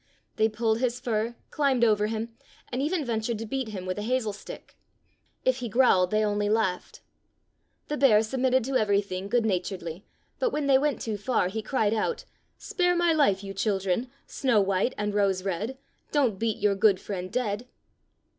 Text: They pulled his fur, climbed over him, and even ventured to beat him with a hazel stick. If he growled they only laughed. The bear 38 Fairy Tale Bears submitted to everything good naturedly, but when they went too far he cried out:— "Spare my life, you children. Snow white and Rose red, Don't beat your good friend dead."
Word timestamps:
They 0.37 0.49
pulled 0.49 0.79
his 0.79 0.99
fur, 0.99 1.35
climbed 1.51 1.83
over 1.85 2.07
him, 2.07 2.35
and 2.71 2.81
even 2.81 3.05
ventured 3.05 3.37
to 3.37 3.45
beat 3.45 3.67
him 3.67 3.85
with 3.85 3.99
a 3.99 4.01
hazel 4.01 4.33
stick. 4.33 4.75
If 5.45 5.57
he 5.57 5.69
growled 5.69 6.09
they 6.09 6.25
only 6.25 6.49
laughed. 6.49 7.01
The 7.87 7.97
bear 7.97 8.09
38 8.09 8.09
Fairy 8.09 8.09
Tale 8.09 8.09
Bears 8.09 8.27
submitted 8.27 8.63
to 8.63 8.75
everything 8.77 9.27
good 9.27 9.45
naturedly, 9.45 10.05
but 10.39 10.49
when 10.49 10.65
they 10.65 10.79
went 10.79 11.01
too 11.01 11.17
far 11.17 11.49
he 11.49 11.61
cried 11.61 11.93
out:— 11.93 12.25
"Spare 12.57 12.95
my 12.95 13.13
life, 13.13 13.43
you 13.43 13.53
children. 13.53 14.09
Snow 14.25 14.59
white 14.59 14.95
and 14.97 15.13
Rose 15.13 15.43
red, 15.43 15.77
Don't 16.11 16.39
beat 16.39 16.57
your 16.57 16.73
good 16.73 16.99
friend 16.99 17.31
dead." 17.31 17.67